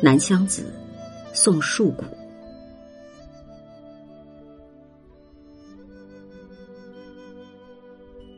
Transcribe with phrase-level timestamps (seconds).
[0.00, 0.72] 南乡子，
[1.32, 2.04] 送树谷。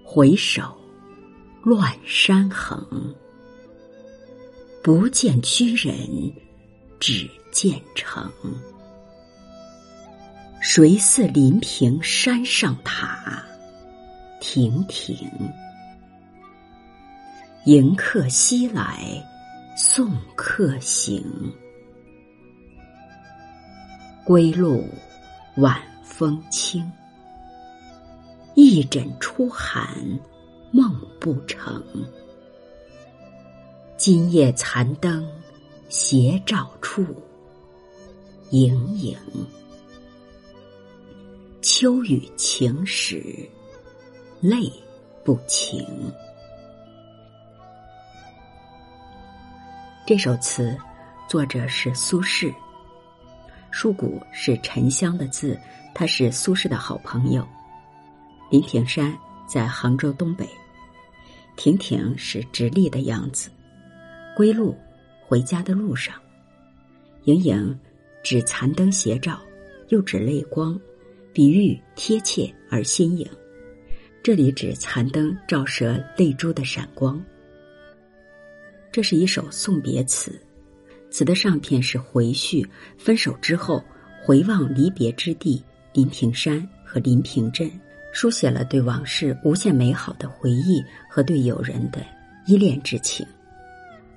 [0.03, 0.63] 回首，
[1.63, 3.15] 乱山横。
[4.83, 5.95] 不见居人，
[6.99, 8.33] 只见城。
[10.63, 13.45] 谁似临平山上塔？
[14.41, 15.31] 亭亭。
[17.67, 19.23] 迎客西来，
[19.83, 21.25] 送客行。
[24.27, 24.85] 归路，
[25.57, 26.87] 晚风轻。
[28.55, 29.89] 一枕初寒，
[30.71, 31.83] 梦不成。
[33.97, 35.27] 今夜残灯，
[35.89, 37.03] 斜照处，
[38.51, 39.17] 影影。
[41.63, 43.35] 秋雨晴时，
[44.43, 44.71] 泪
[45.25, 45.83] 不停。
[50.11, 50.77] 这首词
[51.29, 52.53] 作者是苏轼，
[53.71, 55.57] 树谷是沉香的字，
[55.95, 57.47] 他是苏轼的好朋友。
[58.51, 59.17] 临平山
[59.47, 60.49] 在杭州东北，
[61.55, 63.51] 亭亭是直立的样子，
[64.37, 64.77] 归路
[65.25, 66.17] 回家的路上，
[67.27, 67.79] 影影
[68.25, 69.41] 指残灯斜照，
[69.91, 70.77] 又指泪光，
[71.33, 73.25] 比喻贴切而新颖。
[74.25, 77.25] 这里指残灯照射泪珠的闪光。
[78.93, 80.41] 这是一首送别词，
[81.11, 83.83] 词的上片是回叙分手之后
[84.23, 87.71] 回望离别之地临平山和临平镇。
[88.13, 92.05] 书写了对往事无限美好的回忆和对友人的
[92.45, 93.25] 依恋之情。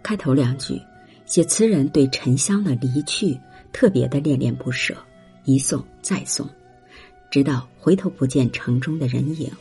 [0.02, 0.82] 开头两句
[1.28, 3.40] 写词人对沉香的离去
[3.72, 4.98] 特别的恋恋不舍，
[5.46, 6.50] 一送再送，
[7.30, 9.52] 直到回头不见城中的人影，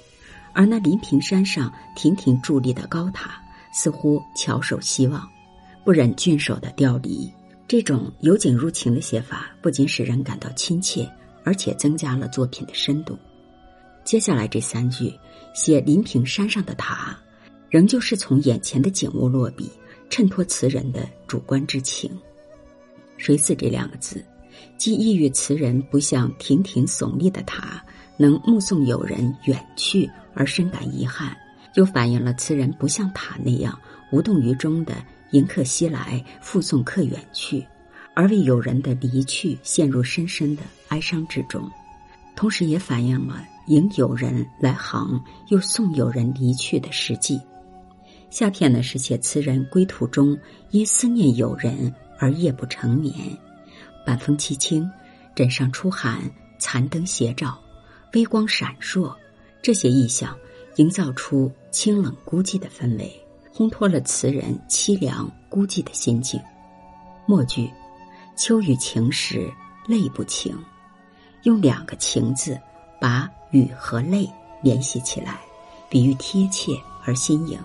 [0.54, 3.41] 而那临平山上亭亭伫立的高塔
[3.72, 5.28] 似乎翘首希望，
[5.84, 7.32] 不忍郡守的调离。
[7.66, 11.10] 这种由景入情的写法，不仅使人感到亲切，
[11.42, 13.18] 而且增加了作品的深度。
[14.04, 15.12] 接下来这三句
[15.54, 17.18] 写临平山上的塔，
[17.70, 19.70] 仍旧是从眼前的景物落笔，
[20.10, 22.10] 衬托词人的主观之情。
[23.16, 24.22] 谁似这两个字，
[24.76, 27.82] 既意喻词人不像亭亭耸立的塔
[28.18, 31.34] 能目送友人远去而深感遗憾，
[31.74, 33.78] 又反映了词人不像塔那样
[34.10, 34.94] 无动于衷的
[35.30, 37.66] 迎客西来，附送客远去，
[38.14, 41.70] 而为友人的离去陷入深深的哀伤之中，
[42.36, 43.42] 同时也反映了。
[43.68, 47.40] 迎友人来航，又送友人离去的实际。
[48.28, 50.36] 下片呢是写词人归途中
[50.72, 53.14] 因思念友人而夜不成眠，
[54.04, 54.90] 晚风凄清，
[55.36, 56.18] 枕上初寒，
[56.58, 57.56] 残灯斜照，
[58.14, 59.14] 微光闪烁，
[59.62, 60.36] 这些意象
[60.76, 63.12] 营造出清冷孤寂的氛围，
[63.54, 66.40] 烘托了词人凄凉孤寂的心境。
[67.26, 67.70] 末句，
[68.36, 69.52] 秋雨晴时
[69.86, 70.56] 泪不晴，
[71.42, 72.58] 用两个情字
[73.00, 73.30] 把。
[73.52, 74.26] 雨和泪
[74.62, 75.38] 联系起来，
[75.90, 76.72] 比喻贴切
[77.04, 77.60] 而新颖，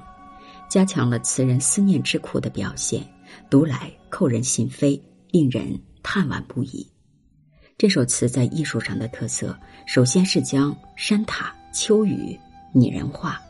[0.70, 3.02] 加强了词人思念之苦的表现，
[3.50, 5.02] 读来扣人心扉，
[5.32, 6.86] 令人叹惋不已。
[7.78, 12.38] 这首词在艺术上的特色，首先是将山塔、秋雨
[12.78, 13.42] 拟人化，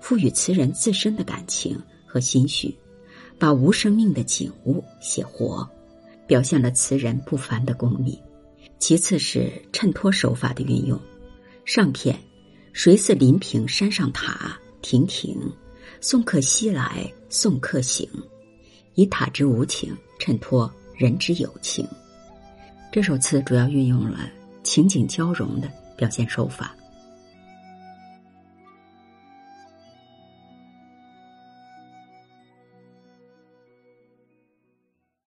[0.00, 2.74] 赋予词人自身的感情和心绪，
[3.38, 5.68] 把无生命的景物写活，
[6.26, 8.18] 表现了词人不凡的功力。
[8.78, 10.98] 其次是衬托手法的运用。
[11.66, 12.18] 上片，
[12.72, 14.58] 谁似临平山上塔？
[14.80, 15.38] 亭亭，
[16.00, 18.08] 送客西来，送客行，
[18.94, 21.86] 以塔之无情衬托人之有情。
[22.90, 24.30] 这首词主要运用了
[24.62, 26.74] 情景交融的表现手法，